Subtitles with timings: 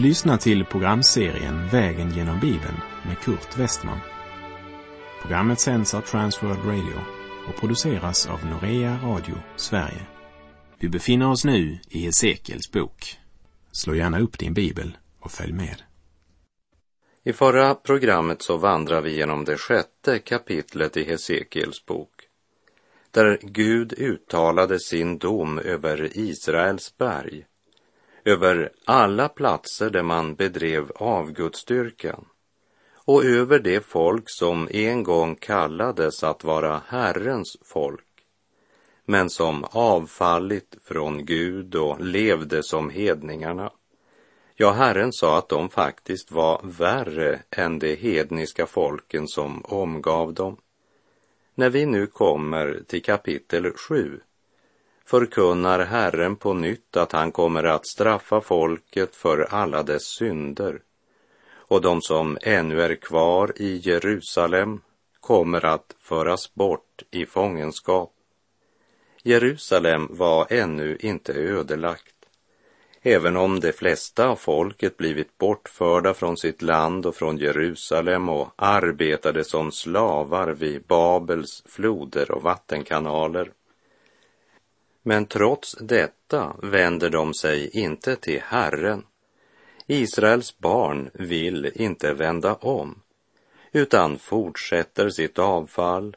[0.00, 2.76] Du lyssnar till programserien Vägen genom Bibeln
[3.06, 3.98] med Kurt Westman.
[5.22, 7.00] Programmet sänds av Transworld Radio
[7.48, 10.06] och produceras av Norea Radio Sverige.
[10.78, 13.18] Vi befinner oss nu i Hesekiels bok.
[13.72, 15.82] Slå gärna upp din bibel och följ med.
[17.24, 22.14] I förra programmet så vandrar vi genom det sjätte kapitlet i Hesekiels bok,
[23.10, 27.46] där Gud uttalade sin dom över Israels berg
[28.24, 32.24] över alla platser där man bedrev avgudsdyrkan
[33.04, 38.06] och över det folk som en gång kallades att vara Herrens folk,
[39.04, 43.72] men som avfallit från Gud och levde som hedningarna.
[44.54, 50.56] Ja, Herren sa att de faktiskt var värre än de hedniska folken som omgav dem.
[51.54, 54.20] När vi nu kommer till kapitel 7
[55.10, 60.80] förkunnar Herren på nytt att han kommer att straffa folket för alla dess synder
[61.52, 64.80] och de som ännu är kvar i Jerusalem
[65.20, 68.12] kommer att föras bort i fångenskap.
[69.22, 72.14] Jerusalem var ännu inte ödelagt.
[73.02, 78.48] Även om de flesta av folket blivit bortförda från sitt land och från Jerusalem och
[78.56, 83.52] arbetade som slavar vid Babels floder och vattenkanaler
[85.02, 89.04] men trots detta vänder de sig inte till Herren.
[89.86, 93.02] Israels barn vill inte vända om,
[93.72, 96.16] utan fortsätter sitt avfall,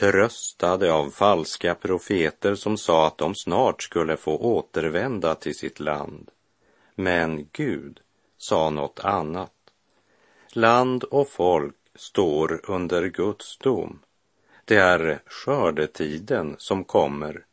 [0.00, 6.30] tröstade av falska profeter som sa att de snart skulle få återvända till sitt land.
[6.94, 8.00] Men Gud
[8.38, 9.52] sa något annat.
[10.52, 13.98] Land och folk står under Guds dom.
[14.64, 17.44] Det är skördetiden som kommer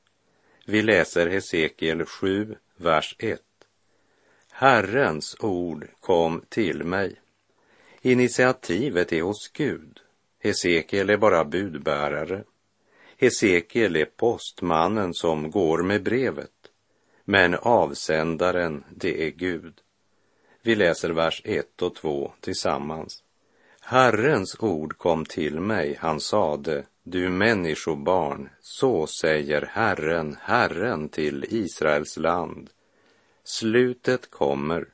[0.69, 3.41] vi läser Hesekiel 7, vers 1.
[4.51, 7.21] Herrens ord kom till mig.
[8.01, 9.99] Initiativet är hos Gud.
[10.39, 12.43] Hesekiel är bara budbärare.
[13.17, 16.71] Hesekiel är postmannen som går med brevet.
[17.25, 19.73] Men avsändaren, det är Gud.
[20.61, 23.23] Vi läser vers 1 och 2 tillsammans.
[23.81, 32.17] Herrens ord kom till mig, han sade, du människobarn, så säger Herren, Herren till Israels
[32.17, 32.69] land.
[33.43, 34.87] Slutet kommer,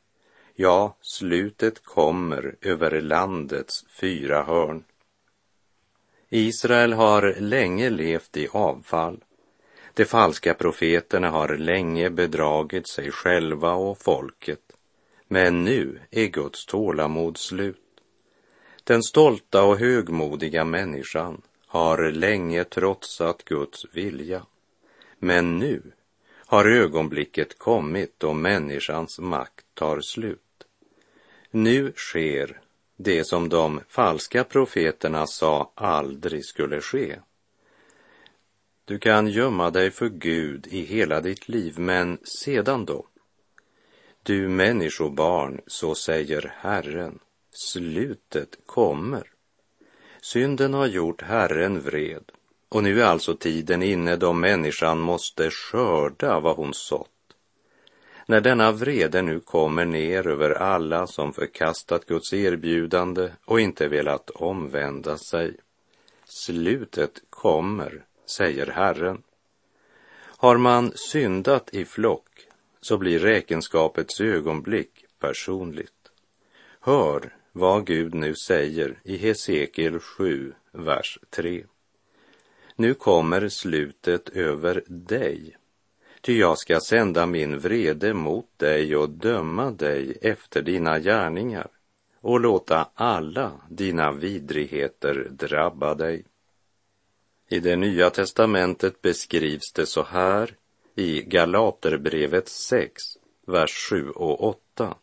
[0.56, 4.84] ja, slutet kommer över landets fyra hörn.
[6.30, 9.24] Israel har länge levt i avfall.
[9.94, 14.74] De falska profeterna har länge bedragit sig själva och folket.
[15.28, 17.78] Men nu är Guds tålamod slut.
[18.84, 21.42] Den stolta och högmodiga människan
[21.74, 24.46] har länge trotsat Guds vilja.
[25.20, 25.82] Men nu
[26.36, 30.64] har ögonblicket kommit då människans makt tar slut.
[31.52, 32.62] Nu sker
[32.96, 37.20] det som de falska profeterna sa aldrig skulle ske.
[38.86, 43.08] Du kan gömma dig för Gud i hela ditt liv, men sedan då?
[44.24, 47.20] Du människobarn, så säger Herren,
[47.52, 49.33] slutet kommer.
[50.24, 52.32] Synden har gjort Herren vred
[52.70, 57.10] och nu är alltså tiden inne då människan måste skörda vad hon sått.
[58.26, 64.30] När denna vrede nu kommer ner över alla som förkastat Guds erbjudande och inte velat
[64.30, 65.58] omvända sig.
[66.26, 68.06] Slutet kommer,
[68.38, 69.24] säger Herren.
[70.38, 72.48] Har man syndat i flock
[72.82, 76.12] så blir räkenskapets ögonblick personligt.
[76.80, 81.66] Hör vad Gud nu säger i Hesekiel 7, vers 3.
[82.76, 85.58] Nu kommer slutet över dig,
[86.22, 91.68] ty jag ska sända min vrede mot dig och döma dig efter dina gärningar
[92.22, 96.26] och låta alla dina vidrigheter drabba dig.
[97.50, 100.56] I det nya testamentet beskrivs det så här
[100.96, 103.04] i Galaterbrevet 6,
[103.46, 104.96] vers 7 och 8.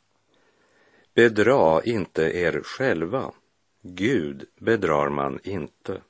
[1.15, 3.33] Bedra inte er själva.
[3.83, 6.03] Gud bedrar man inte.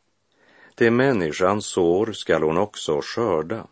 [0.74, 3.66] Det människan sår skall hon också skörda.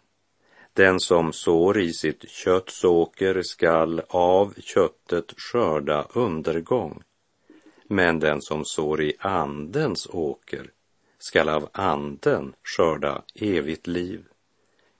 [0.72, 7.02] Den som sår i sitt köttsåker skall av köttet skörda undergång.
[7.88, 10.70] Men den som sår i andens åker
[11.18, 14.24] skall av anden skörda evigt liv.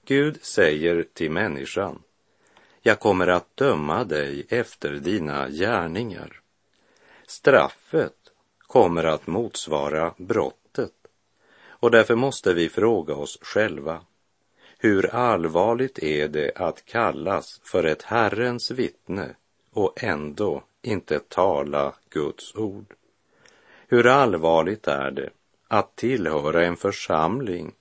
[0.07, 2.03] Gud säger till människan,
[2.83, 6.41] jag kommer att döma dig efter dina gärningar.
[7.27, 8.17] Straffet
[8.59, 10.93] kommer att motsvara brottet
[11.69, 14.01] och därför måste vi fråga oss själva
[14.81, 19.35] hur allvarligt är det att kallas för ett Herrens vittne
[19.73, 22.95] och ändå inte tala Guds ord?
[23.89, 25.31] Hur allvarligt är det
[25.69, 27.75] att tillhöra en församling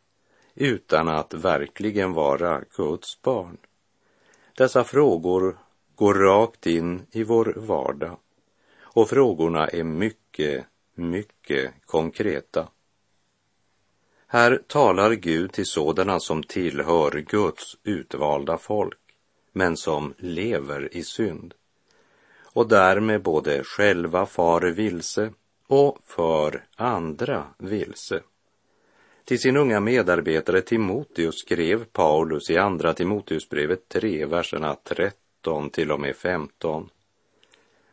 [0.55, 3.57] utan att verkligen vara Guds barn?
[4.57, 5.57] Dessa frågor
[5.95, 8.17] går rakt in i vår vardag
[8.79, 10.65] och frågorna är mycket,
[10.95, 12.67] mycket konkreta.
[14.27, 18.99] Här talar Gud till sådana som tillhör Guds utvalda folk,
[19.51, 21.53] men som lever i synd
[22.41, 25.33] och därmed både själva far vilse
[25.67, 28.21] och för andra vilse.
[29.27, 35.99] Till sin unga medarbetare Timoteus skrev Paulus i Andra Timoteusbrevet 3, verserna 13 till och
[35.99, 36.89] med 15.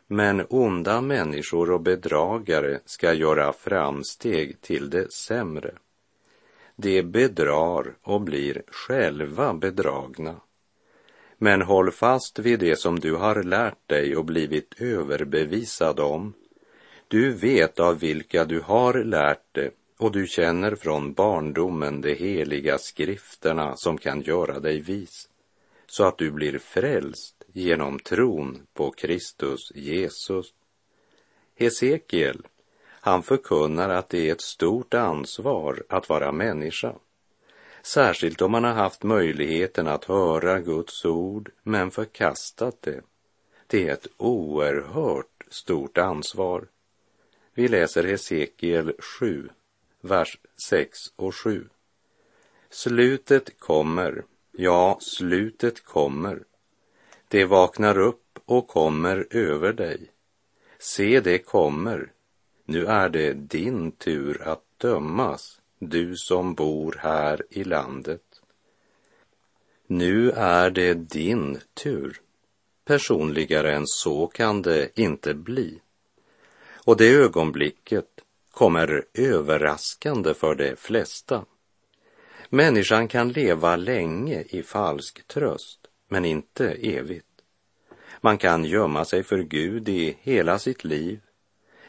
[0.07, 5.71] Men onda människor och bedragare ska göra framsteg till det sämre.
[6.75, 10.35] De bedrar och blir själva bedragna.
[11.37, 16.33] Men håll fast vid det som du har lärt dig och blivit överbevisad om.
[17.07, 22.77] Du vet av vilka du har lärt det och du känner från barndomen de heliga
[22.77, 25.29] skrifterna som kan göra dig vis,
[25.87, 30.53] så att du blir frälst genom tron på Kristus Jesus.
[31.55, 32.47] Hesekiel,
[32.87, 36.95] han förkunnar att det är ett stort ansvar att vara människa.
[37.81, 43.01] Särskilt om man har haft möjligheten att höra Guds ord men förkastat det.
[43.67, 46.67] Det är ett oerhört stort ansvar.
[47.53, 49.49] Vi läser Hesekiel 7,
[50.05, 50.37] vers
[50.69, 51.69] 6 och 7.
[52.69, 56.43] Slutet kommer, ja, slutet kommer.
[57.27, 60.11] Det vaknar upp och kommer över dig.
[60.79, 62.11] Se, det kommer.
[62.65, 68.41] Nu är det din tur att dömas, du som bor här i landet.
[69.87, 72.21] Nu är det din tur.
[72.85, 75.81] Personligare än så kan det inte bli.
[76.85, 78.14] Och det ögonblicket
[78.55, 81.45] kommer överraskande för de flesta.
[82.49, 85.79] Människan kan leva länge i falsk tröst,
[86.09, 87.25] men inte evigt.
[88.21, 91.19] Man kan gömma sig för Gud i hela sitt liv,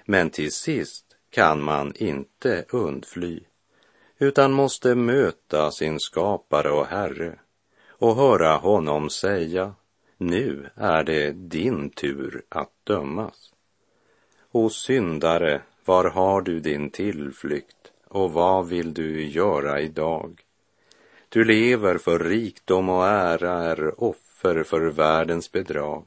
[0.05, 3.41] men till sist kan man inte undfly,
[4.19, 7.39] utan måste möta sin skapare och Herre
[7.89, 9.75] och höra honom säga,
[10.19, 13.53] nu är det din tur att dömas.
[14.53, 20.41] O syndare, var har du din tillflykt och vad vill du göra idag?
[21.29, 26.05] Du lever för rikdom och ära, är offer för världens bedrag.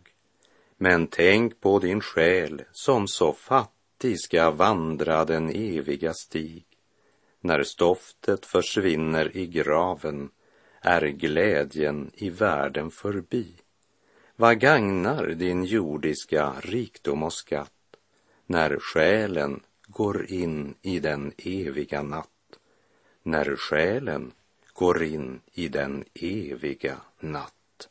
[0.78, 6.66] Men tänk på din själ som så fattig ska vandra den eviga stig.
[7.42, 10.30] När stoftet försvinner i graven
[10.82, 13.48] är glädjen i världen förbi.
[14.36, 17.72] Vad gagnar din jordiska rikdom och skatt
[18.46, 19.60] när själen
[19.90, 22.60] går in i den eviga natt,
[23.24, 24.32] när själen
[24.74, 27.90] går in i den eviga natt.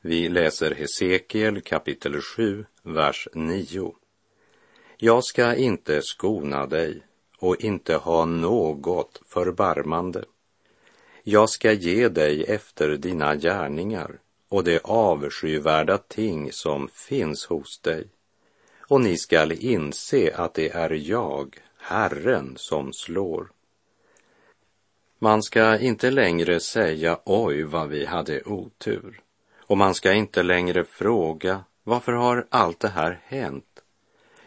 [0.00, 3.94] Vi läser Hesekiel kapitel 7, vers 9.
[4.96, 7.02] Jag ska inte skona dig
[7.38, 10.24] och inte ha något förbarmande.
[11.22, 14.18] Jag ska ge dig efter dina gärningar
[14.48, 18.08] och de avskyvärda ting som finns hos dig
[18.90, 23.50] och ni skall inse att det är jag, Herren, som slår.
[25.18, 29.20] Man ska inte längre säga oj vad vi hade otur
[29.56, 33.84] och man ska inte längre fråga varför har allt det här hänt?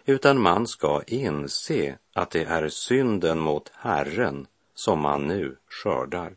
[0.06, 6.36] Utan man ska inse att det är synden mot Herren som man nu skördar.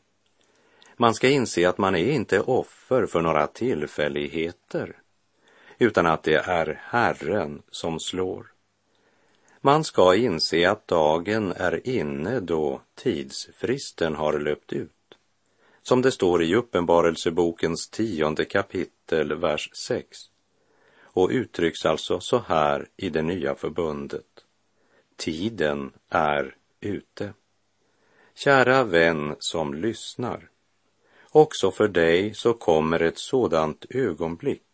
[0.96, 4.96] Man ska inse att man är inte offer för några tillfälligheter
[5.78, 8.46] utan att det är Herren som slår.
[9.60, 14.90] Man ska inse att dagen är inne då tidsfristen har löpt ut.
[15.82, 20.18] Som det står i Uppenbarelsebokens tionde kapitel, vers 6
[21.02, 24.44] och uttrycks alltså så här i det nya förbundet.
[25.16, 27.32] Tiden är ute.
[28.34, 30.48] Kära vän som lyssnar.
[31.30, 34.65] Också för dig så kommer ett sådant ögonblick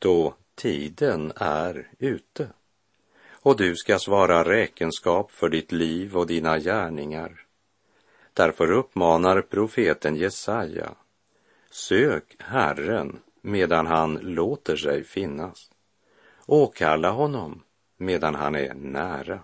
[0.00, 2.48] då tiden är ute
[3.42, 7.46] och du ska svara räkenskap för ditt liv och dina gärningar.
[8.32, 10.94] Därför uppmanar profeten Jesaja,
[11.70, 15.70] sök Herren medan han låter sig finnas.
[16.46, 17.62] Åkalla honom
[17.96, 19.40] medan han är nära.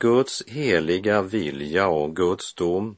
[0.00, 2.96] Guds heliga vilja och Guds dom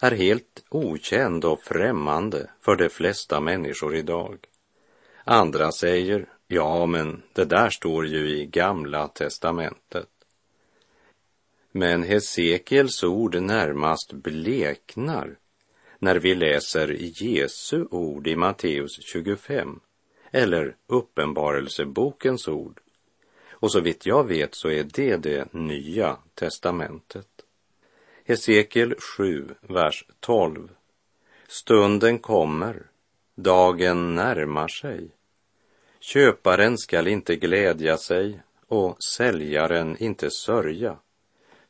[0.00, 4.38] är helt okänd och främmande för de flesta människor idag.
[5.24, 10.08] Andra säger, ja men det där står ju i Gamla testamentet.
[11.72, 15.38] Men Hesekiels ord närmast bleknar
[15.98, 19.80] när vi läser Jesu ord i Matteus 25
[20.30, 22.80] eller Uppenbarelsebokens ord.
[23.58, 27.28] Och så vitt jag vet så är det det nya testamentet.
[28.24, 30.68] Hesekiel 7, vers 12.
[31.48, 32.82] Stunden kommer,
[33.34, 35.10] dagen närmar sig.
[36.00, 40.98] Köparen skall inte glädja sig och säljaren inte sörja,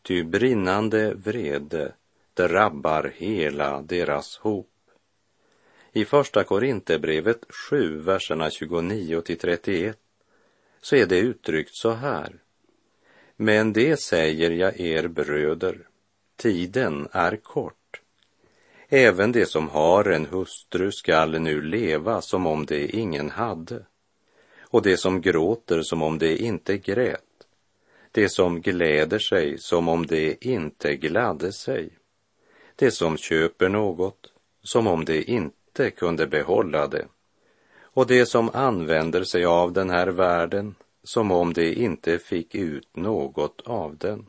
[0.03, 1.93] ty brinnande vrede
[2.35, 4.71] drabbar hela deras hop.
[5.93, 9.99] I Första Korinthierbrevet 7, verserna 29 till 31
[10.87, 12.33] så är det uttryckt så här.
[13.37, 15.89] Men det säger jag er bröder,
[16.37, 18.01] tiden är kort.
[18.89, 23.87] Även de som har en hustru skall nu leva som om det ingen hade
[24.61, 27.47] och de som gråter som om det inte grät,
[28.13, 31.91] de som gläder sig som om det inte gladde sig,
[32.77, 37.07] de som köper något som om det inte kunde behålla det
[37.97, 42.97] och de som använder sig av den här världen som om de inte fick ut
[42.97, 44.27] något av den.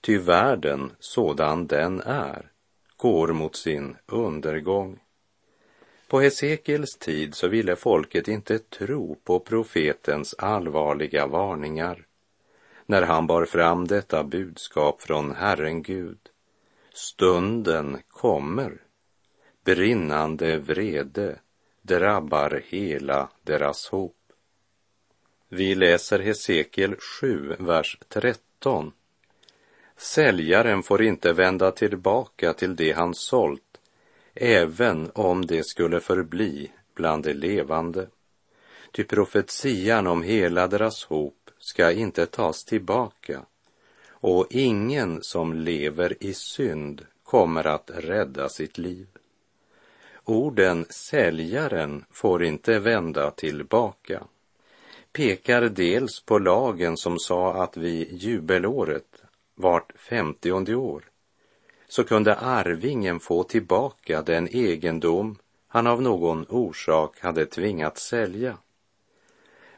[0.00, 2.50] Ty världen, sådan den är,
[2.96, 5.00] går mot sin undergång.
[6.08, 12.06] På Hesekiels tid så ville folket inte tro på profetens allvarliga varningar
[12.86, 16.18] när han bar fram detta budskap från Herren Gud.
[16.92, 18.82] Stunden kommer,
[19.64, 21.38] brinnande vrede
[21.98, 24.16] drabbar hela deras hop.
[25.48, 28.92] Vi läser Hesekiel 7, vers 13.
[29.96, 33.80] Säljaren får inte vända tillbaka till det han sålt,
[34.34, 38.08] även om det skulle förbli bland de levande.
[38.92, 43.42] Ty profetian om hela deras hop ska inte tas tillbaka,
[44.10, 49.06] och ingen som lever i synd kommer att rädda sitt liv.
[50.30, 54.22] Orden säljaren får inte vända tillbaka
[55.12, 59.22] pekar dels på lagen som sa att vid jubelåret,
[59.54, 61.02] vart femtionde år,
[61.88, 65.36] så kunde arvingen få tillbaka den egendom
[65.68, 68.58] han av någon orsak hade tvingats sälja.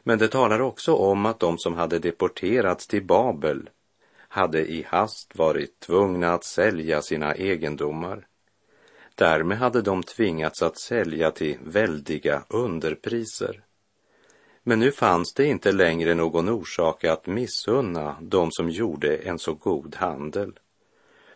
[0.03, 3.69] Men det talar också om att de som hade deporterats till Babel
[4.27, 8.27] hade i hast varit tvungna att sälja sina egendomar
[9.15, 13.63] Därmed hade de tvingats att sälja till väldiga underpriser.
[14.63, 19.53] Men nu fanns det inte längre någon orsak att missunna de som gjorde en så
[19.53, 20.59] god handel.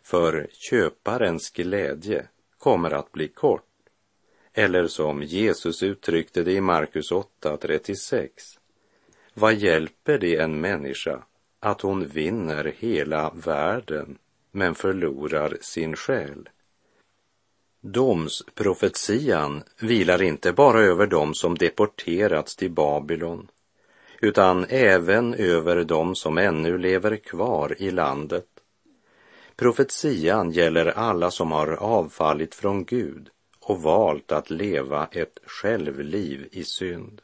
[0.02, 3.64] För köparens glädje kommer att bli kort.
[4.54, 8.30] Eller som Jesus uttryckte det i Markus 8.36.
[9.34, 11.24] Vad hjälper det en människa
[11.60, 14.18] att hon vinner hela världen
[14.52, 16.50] men förlorar sin själ?
[17.90, 23.48] Domsprofetian vilar inte bara över dem som deporterats till Babylon,
[24.22, 28.46] utan även över dem som ännu lever kvar i landet.
[29.56, 33.30] Profetian gäller alla som har avfallit från Gud
[33.60, 37.22] och valt att leva ett självliv i synd.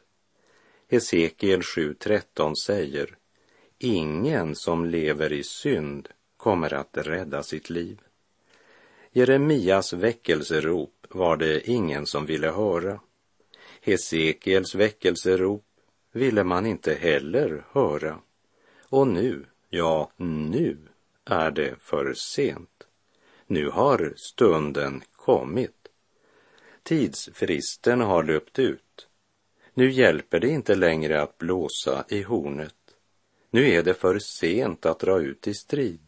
[0.90, 3.18] Hesekiel 7.13 säger,
[3.80, 8.02] ingen som lever i synd kommer att rädda sitt liv.
[9.16, 13.00] Jeremias väckelserop var det ingen som ville höra.
[13.82, 15.66] Hesekiels väckelserop
[16.12, 18.20] ville man inte heller höra.
[18.90, 20.78] Och nu, ja, nu
[21.26, 22.88] är det för sent.
[23.48, 25.88] Nu har stunden kommit.
[26.84, 29.08] Tidsfristen har löpt ut.
[29.74, 32.76] Nu hjälper det inte längre att blåsa i hornet.
[33.50, 36.03] Nu är det för sent att dra ut i strid.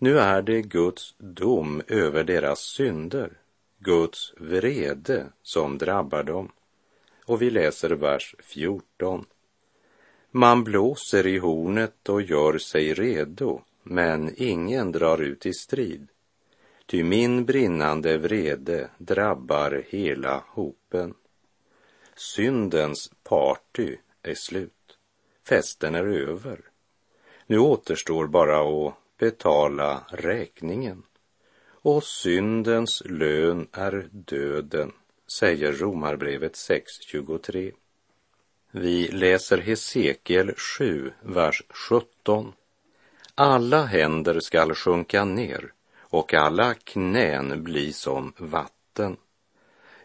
[0.00, 3.32] Nu är det Guds dom över deras synder,
[3.78, 6.52] Guds vrede som drabbar dem.
[7.24, 9.26] Och vi läser vers 14.
[10.30, 16.08] Man blåser i hornet och gör sig redo, men ingen drar ut i strid.
[16.86, 21.14] Ty min brinnande vrede drabbar hela hopen.
[22.16, 24.98] Syndens party är slut.
[25.48, 26.60] Festen är över.
[27.46, 31.02] Nu återstår bara att betala räkningen.
[31.82, 34.92] Och syndens lön är döden,
[35.26, 37.72] säger Romarbrevet 6.23.
[38.70, 42.52] Vi läser Hesekiel 7, vers 17.
[43.34, 49.16] alla händer skall sjunka ner och alla knän bli som vatten.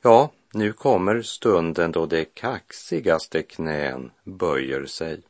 [0.02, 5.22] Ja, nu kommer stunden då de kaxigaste knän böjer sig.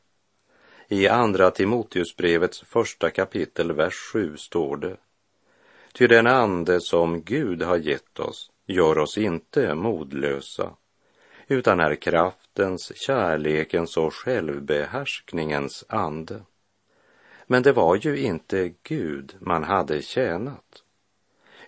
[0.94, 4.98] I Andra Timoteusbrevets första kapitel, vers 7 står det.
[5.94, 10.74] Ty den ande som Gud har gett oss gör oss inte modlösa,
[11.48, 16.42] utan är kraftens, kärlekens och självbehärskningens ande.
[17.48, 20.84] Men det var ju inte Gud man hade tjänat,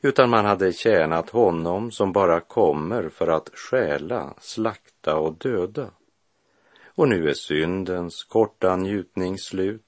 [0.01, 5.91] utan man hade tjänat honom som bara kommer för att stjäla, slakta och döda.
[6.95, 9.81] Och nu är syndens korta njutning slut.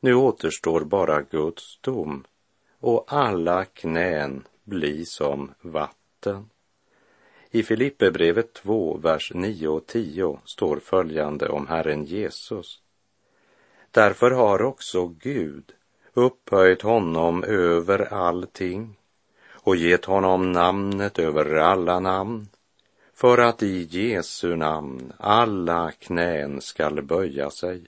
[0.00, 2.24] Nu återstår bara Guds dom
[2.80, 6.50] och alla knän blir som vatten.
[7.50, 12.82] I Filipperbrevet 2, vers 9 och 10 står följande om Herren Jesus.
[13.90, 15.72] Därför har också Gud
[16.14, 18.96] upphöjt honom över allting
[19.50, 22.48] och gett honom namnet över alla namn
[23.20, 27.86] för att i Jesu namn alla knän skall böja sig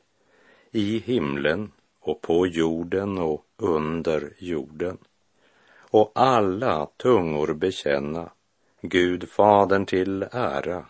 [0.71, 4.99] i himlen och på jorden och under jorden.
[5.79, 8.31] Och alla tungor bekänna
[8.81, 10.87] Gud Fadern till ära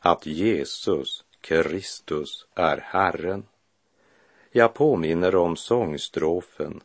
[0.00, 3.44] att Jesus Kristus är Herren.
[4.52, 6.80] Jag påminner om sångstrofen.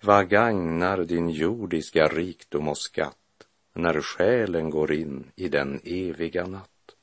[0.00, 3.27] Vad gagnar din jordiska rikdom och skatt?
[3.78, 6.94] När själen går in i den eviga natt?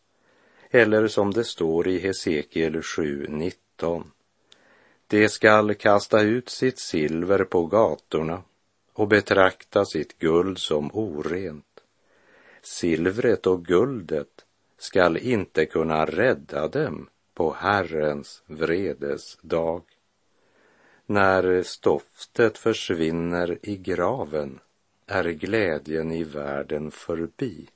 [0.70, 4.04] Eller som det står i Hesekiel 7.19
[5.08, 8.44] De skall kasta ut sitt silver på gatorna
[8.94, 11.84] och betrakta sitt guld som orent.
[12.62, 14.46] Silvret och guldet
[14.78, 19.82] skall inte kunna rädda dem på Herrens vredes dag.
[21.06, 24.60] När stoftet försvinner i graven
[25.08, 27.70] är glädjen i världen förbi.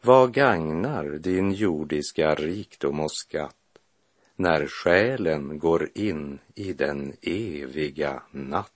[0.00, 3.78] Vad gagnar din jordiska rikdom och skatt
[4.36, 8.72] när själen går in i den eviga natt?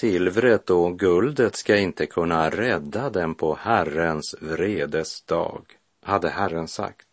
[0.00, 5.64] Silvret och guldet ska inte kunna rädda dem på Herrens vredes dag,
[6.02, 7.08] hade Herren sagt.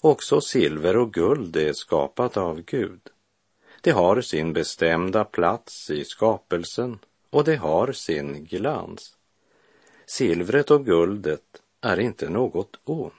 [0.00, 3.00] Också silver och guld är skapat av Gud.
[3.80, 6.98] Det har sin bestämda plats i skapelsen
[7.30, 9.16] och det har sin glans.
[10.06, 13.14] Silvret och guldet är inte något ont.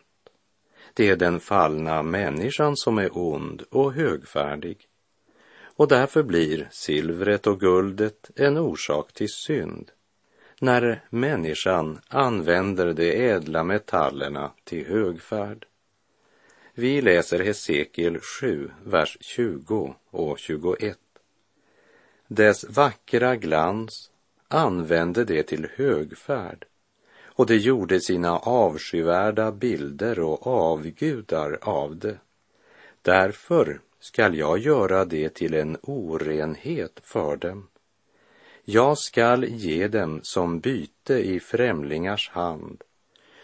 [0.94, 4.88] Det är den fallna människan som är ond och högfärdig
[5.76, 9.92] och därför blir silvret och guldet en orsak till synd
[10.62, 15.66] när människan använder de ädla metallerna till högfärd.
[16.74, 20.98] Vi läser Hesekiel 7, vers 20 och 21.
[22.28, 24.12] Dess vackra glans
[24.48, 26.66] använde det till högfärd
[27.24, 32.18] och det gjorde sina avskyvärda bilder och avgudar av det.
[33.02, 37.68] Därför skall jag göra det till en orenhet för dem.
[38.64, 42.84] Jag skall ge dem som byte i främlingars hand,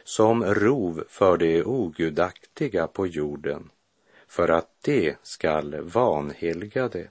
[0.04, 3.70] som rov för det ogudaktiga på jorden,
[4.28, 7.08] för att det skall vanhelga det.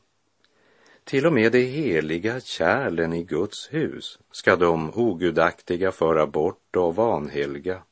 [1.05, 6.97] Till och med de heliga kärlen i Guds hus ska de ogudaktiga föra bort och
[6.97, 7.83] vanhelga.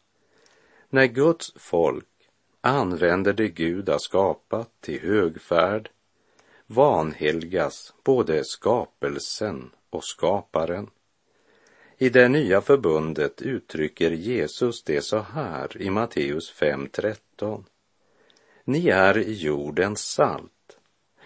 [0.90, 2.06] När Guds folk
[2.64, 5.90] använder det Gud har skapat till högfärd
[6.66, 10.90] vanhelgas både skapelsen och skaparen.
[11.98, 17.64] I det nya förbundet uttrycker Jesus det så här i Matteus 5.13.
[18.64, 20.78] Ni är jordens salt,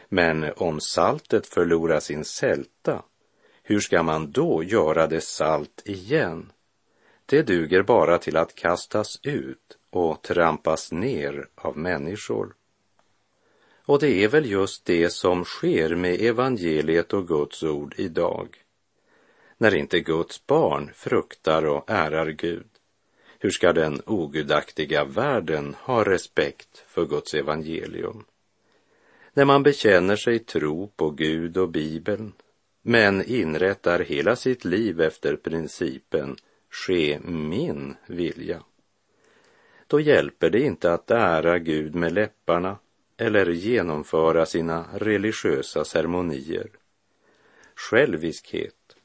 [0.09, 3.03] men om saltet förlorar sin sälta,
[3.63, 6.53] hur ska man då göra det salt igen?
[7.27, 12.55] Det duger bara till att kastas ut och trampas ner av människor.
[13.85, 18.49] Och det är väl just det som sker med evangeliet och Guds ord idag.
[19.57, 22.67] När inte Guds barn fruktar och ärar Gud,
[23.41, 28.25] Hur ska den ogudaktiga världen ha respekt för Guds evangelium?
[29.35, 32.33] När man bekänner sig tro på Gud och Bibeln,
[32.83, 36.37] men inrättar hela sitt liv efter principen
[36.71, 38.63] ske min vilja.
[39.91, 42.79] Då hjälper det inte att ära Gud med läpparna
[43.17, 46.69] eller genomföra sina religiösa ceremonier.
[47.75, 48.97] Själviskhet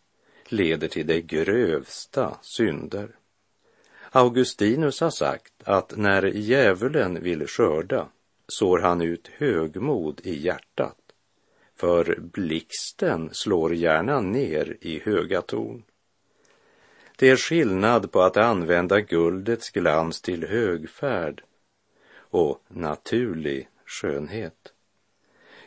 [0.46, 3.16] leder till de grövsta synder.
[4.12, 8.08] Augustinus har sagt att när djävulen vill skörda
[8.48, 10.98] sår han ut högmod i hjärtat,
[11.76, 15.84] för blixten slår gärna ner i höga torn.
[17.16, 21.44] Det är skillnad på att använda guldets glans till högfärd
[22.16, 24.74] och naturlig skönhet.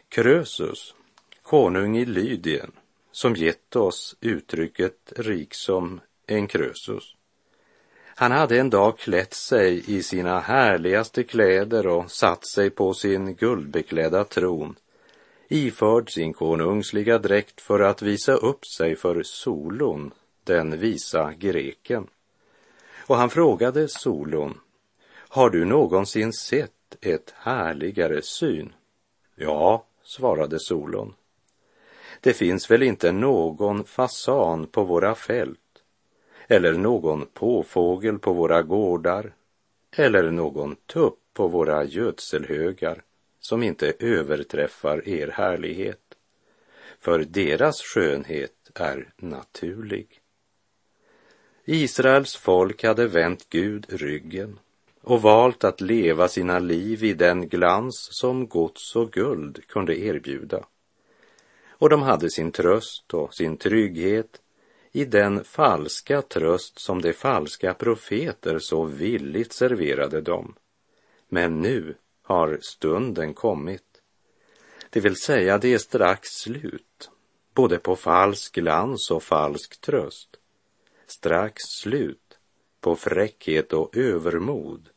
[0.09, 0.95] Krösus,
[1.43, 2.73] konung i Lydien,
[3.13, 7.15] som gett oss uttrycket rik som en Krösus.
[8.19, 13.35] Han hade en dag klätt sig i sina härligaste kläder och satt sig på sin
[13.35, 14.77] guldbeklädda tron,
[15.49, 20.13] iförd sin konungsliga dräkt för att visa upp sig för Solon,
[20.47, 22.07] den visa greken.
[23.07, 24.61] Och han frågade Solon,
[25.29, 28.73] har du någonsin sett ett härligare syn?
[29.35, 31.15] Ja, svarade Solon.
[32.21, 35.59] Det finns väl inte någon fasan på våra fält
[36.49, 39.35] eller någon påfågel på våra gårdar
[39.97, 43.03] eller någon tupp på våra gödselhögar
[43.41, 46.01] som inte överträffar er härlighet.
[47.01, 50.21] För deras skönhet är naturlig.
[51.69, 54.59] Israels folk hade vänt Gud ryggen
[55.03, 60.67] och valt att leva sina liv i den glans som gods och guld kunde erbjuda.
[61.69, 64.41] Och de hade sin tröst och sin trygghet
[64.93, 70.55] i den falska tröst som de falska profeter så villigt serverade dem.
[71.29, 74.03] Men nu har stunden kommit.
[74.91, 77.11] Det vill säga, det är strax slut,
[77.55, 80.37] både på falsk glans och falsk tröst.
[81.07, 82.39] Strax slut
[82.81, 84.89] på fräckhet och övermod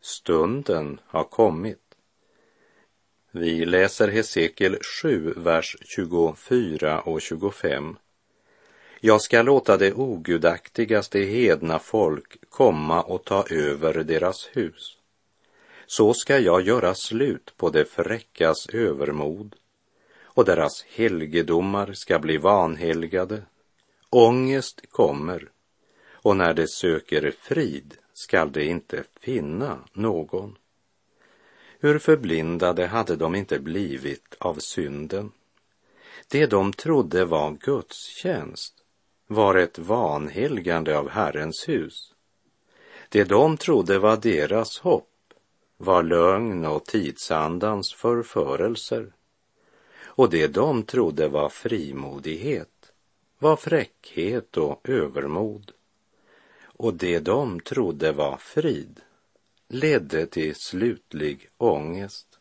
[0.00, 1.94] Stunden har kommit.
[3.30, 7.96] Vi läser Hesekiel 7, vers 24 och 25.
[9.00, 14.98] Jag ska låta det ogudaktigaste hedna folk komma och ta över deras hus.
[15.86, 19.54] Så ska jag göra slut på det fräckas övermod
[20.22, 23.42] och deras helgedomar ska bli vanhelgade.
[24.10, 25.50] Ångest kommer
[26.24, 30.58] och när de söker frid skall de inte finna någon.
[31.78, 35.32] Hur förblindade hade de inte blivit av synden?
[36.28, 38.74] Det de trodde var gudstjänst
[39.26, 42.14] var ett vanhelgande av Herrens hus.
[43.08, 45.10] Det de trodde var deras hopp
[45.76, 49.12] var lögn och tidsandans förförelser.
[50.04, 52.92] Och det de trodde var frimodighet
[53.38, 55.72] var fräckhet och övermod
[56.84, 59.00] och det de trodde var frid
[59.68, 62.38] ledde till slutlig ångest.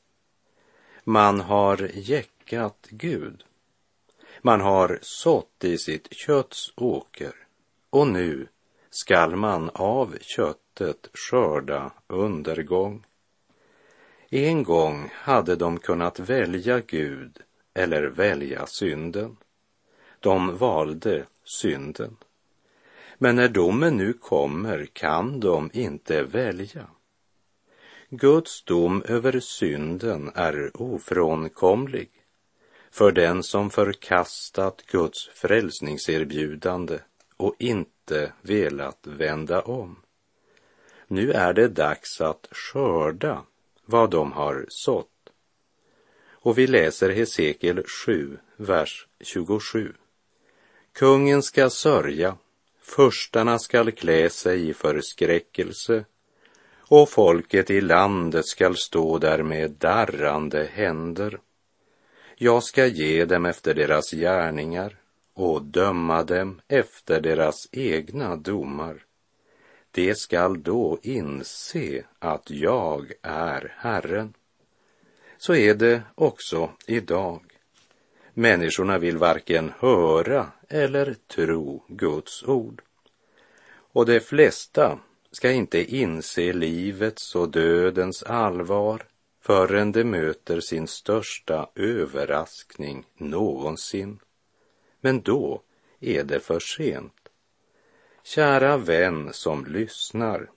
[1.03, 3.43] Man har jäckat Gud.
[4.41, 7.33] Man har sått i sitt kötts åker
[7.89, 8.47] och nu
[8.89, 13.05] skall man av köttet skörda undergång.
[14.29, 17.39] En gång hade de kunnat välja Gud
[17.73, 19.37] eller välja synden.
[20.19, 21.25] De valde
[21.61, 22.17] synden.
[23.23, 26.87] Men när domen nu kommer kan de inte välja.
[28.09, 32.09] Guds dom över synden är ofrånkomlig
[32.91, 36.99] för den som förkastat Guds frälsningserbjudande
[37.37, 39.99] och inte velat vända om.
[41.07, 43.43] Nu är det dags att skörda
[43.85, 45.29] vad de har sått.
[46.29, 49.93] Och vi läser Hesekiel 7, vers 27.
[50.93, 52.37] Kungen ska sörja
[52.83, 56.05] Förstarna skall klä sig i förskräckelse
[56.77, 61.39] och folket i landet skall stå där med darrande händer.
[62.35, 64.97] Jag ska ge dem efter deras gärningar
[65.33, 69.05] och döma dem efter deras egna domar.
[69.91, 74.33] De skall då inse att jag är Herren.
[75.37, 77.52] Så är det också idag.
[78.33, 82.81] Människorna vill varken höra eller tro Guds ord.
[83.67, 84.99] Och de flesta
[85.31, 89.03] ska inte inse livets och dödens allvar
[89.41, 94.19] förrän de möter sin största överraskning någonsin.
[95.01, 95.61] Men då
[95.99, 97.29] är det för sent.
[98.23, 100.49] Kära vän som lyssnar,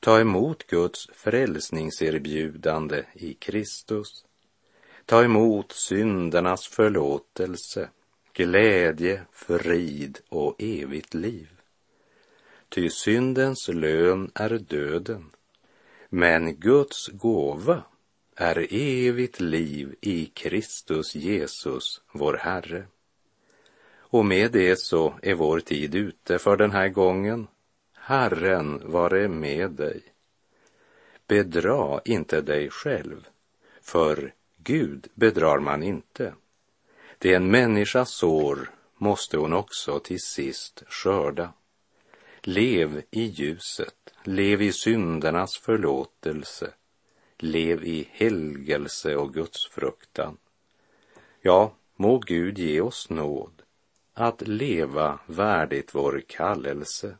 [0.00, 4.25] Ta emot Guds frälsningserbjudande i Kristus.
[5.06, 7.88] Ta emot syndernas förlåtelse,
[8.32, 11.48] glädje, frid och evigt liv.
[12.68, 15.30] Ty syndens lön är döden,
[16.08, 17.82] men Guds gåva
[18.36, 22.84] är evigt liv i Kristus Jesus, vår Herre.
[23.98, 27.46] Och med det så är vår tid ute för den här gången.
[27.94, 30.02] Herren vare med dig.
[31.26, 33.28] Bedra inte dig själv,
[33.82, 34.32] för
[34.66, 36.34] Gud bedrar man inte.
[37.18, 41.52] Det en människa sår måste hon också till sist skörda.
[42.40, 46.72] Lev i ljuset, lev i syndernas förlåtelse,
[47.38, 50.36] lev i helgelse och Guds fruktan.
[51.40, 53.62] Ja, må Gud ge oss nåd
[54.14, 57.16] att leva värdigt vår kallelse.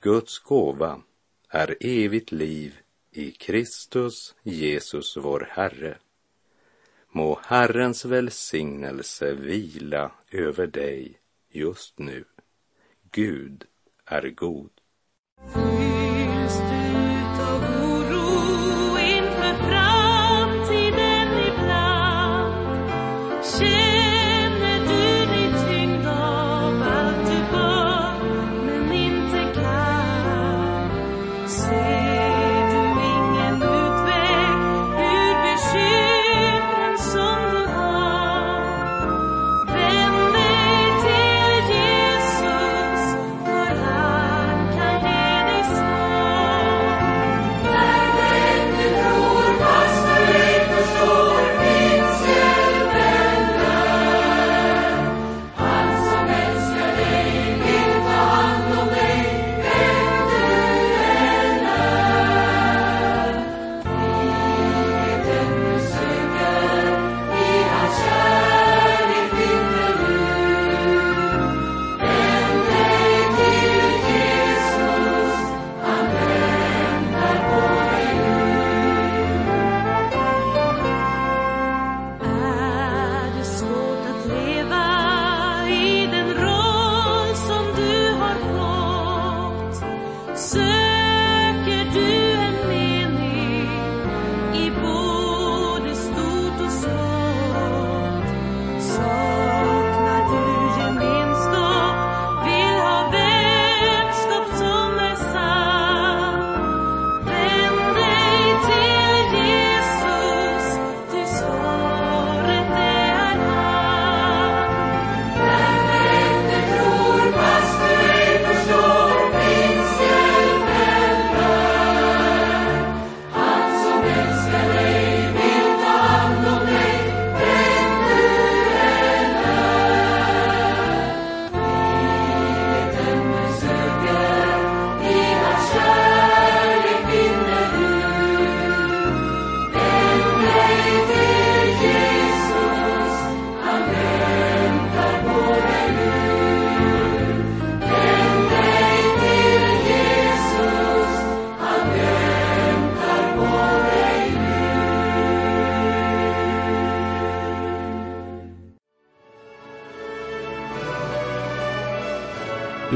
[0.00, 1.02] Guds gåva
[1.48, 2.78] är evigt liv
[3.10, 5.98] i Kristus Jesus vår Herre.
[7.16, 11.18] Må Herrens välsignelse vila över dig
[11.50, 12.24] just nu.
[13.10, 13.64] Gud
[14.04, 14.70] är god.